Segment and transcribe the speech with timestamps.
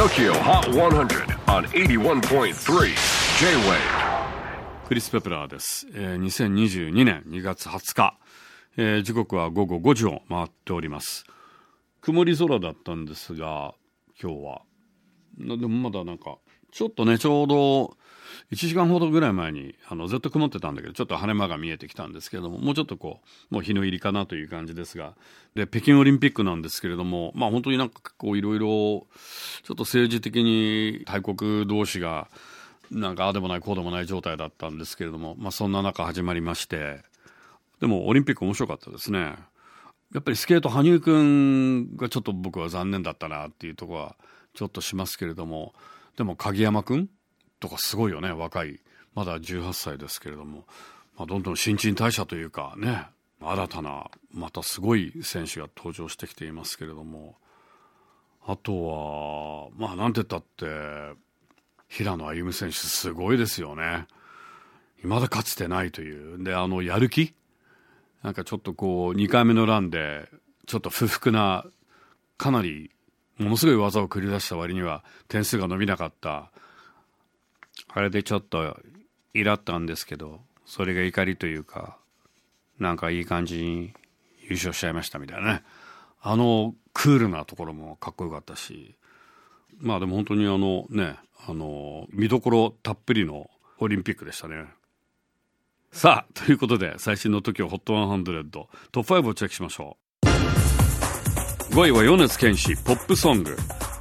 [0.00, 2.54] TOKYO HOT 100 on 81.3
[3.38, 3.76] J-WAVE.
[4.88, 8.18] クリス・ペプラーです、えー2022年2月20日、
[8.78, 11.26] えー時刻は午後5時を回っております。
[12.00, 13.74] 曇り空だったんですが
[14.18, 14.62] 今日は。
[15.36, 16.38] なでもまだなんか
[16.70, 17.96] ちょっとねちょうど
[18.52, 23.20] 1時間ほどぐらい前にあのずっと曇ってたんだけどちょっと晴れ間が見えてきたんですけれどももうちょっとこ
[23.50, 25.14] うもう日の入りかなという感じですが
[25.54, 32.28] で北京オリンピックなんですけれどもまあ本当になんかこういろいろちょっと政治的に大国同士が
[32.90, 37.02] なんかああでもないこうでもない状態だったんですけれども、まあ、そんな中始まりまして
[37.80, 39.36] でもオリンピック面白かったですね。
[40.12, 44.16] やっぱりスケート羽生君がちょっと僕は残念だったなっていうところは
[44.54, 45.72] ちょっとしますけれども
[46.20, 47.08] でも鍵山君？
[47.60, 48.78] とかすごいよね若い。
[49.14, 50.66] まだ18歳ですけれども、
[51.16, 53.06] まあ、どんどん新陳代謝というかね。
[53.40, 57.36] 新たなまたすごい選手が登場してきていますけれども。
[58.46, 61.18] あとはまあなんて言ったって
[61.88, 64.06] 平野歩夢選手すごいですよね。
[65.00, 66.44] 未だかつてないという。
[66.44, 67.32] であのやる気？
[68.22, 70.28] なんかちょっとこう2回目のランで
[70.66, 71.64] ちょっと不服な
[72.36, 72.90] かなり
[73.40, 76.50] ものすごい技を繰り出した割には点数が伸びなかった。
[77.88, 78.78] あれでちょっと
[79.32, 81.96] イラったんですけどそれが怒りというか
[82.78, 83.92] なんかいい感じに
[84.42, 85.62] 優勝しちゃいましたみたいなね。
[86.20, 88.94] あのクールなところもかっこよかったし。
[89.78, 91.16] まあでも本当にあのね
[91.48, 94.66] あの見どころたっぷりのオリンピックでしたね。
[95.92, 98.68] さあということで最新の TOKIOHOT100 ト
[99.00, 99.99] ップ5をチェックしましょう。
[101.70, 103.56] 5位は米津玄師ポップソング。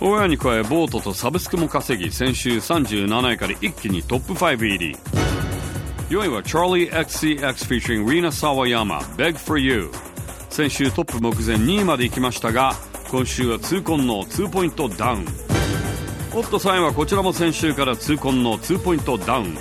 [0.00, 4.96] オンエアに加えボートとサブスクも稼ぎ先週37位から一気にトップ5入り。
[6.08, 9.90] 4位は CharlieXCX featuring Rina Sawayama Beg for You
[10.48, 12.72] 先週トップ目前2位まで行きましたが
[13.10, 15.26] 今週は痛恨の2ポイントダウン。
[16.32, 19.54] おっと3位はこちらも先週から痛恨の2ポイントダウン。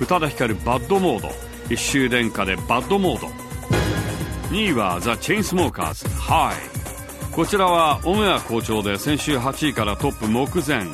[0.00, 1.30] 宇多田ヒカルバッドモード。
[1.70, 3.26] 一周殿下でバッドモード。
[4.50, 6.87] 2位はザ・チェインスモーカーズ Hi
[7.38, 10.84] こちらはオンエア好調で先週8位からトップ目前。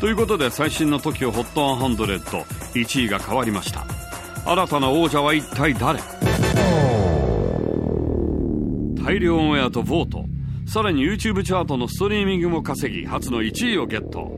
[0.00, 3.86] ということで最新の TOKIOHOT1001 位が変わりました。
[4.44, 6.00] 新たな王者は一体誰？
[9.00, 10.24] 大量オンエアとボート。
[10.66, 14.28] さらに YouTube チャートのストリーミングも稼ぎ初の1位をゲット。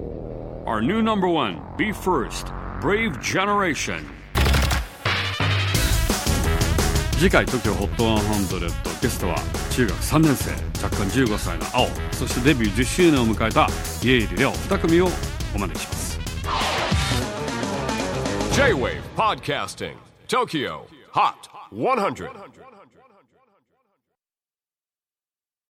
[0.67, 4.05] Our new number one Be First Brave Generation
[7.23, 9.37] 次回 TOKIOHOT100 ゲストは
[9.71, 10.51] 中学3年生
[10.83, 13.69] 若干15歳の青そしてデビュー10周年を迎えた
[14.03, 15.09] 家入レオ2組を
[15.55, 16.19] お招きします。
[18.57, 19.95] J-WAVE PODCASTING
[20.27, 20.81] TOKYO
[21.13, 21.33] HOT
[21.71, 22.29] 100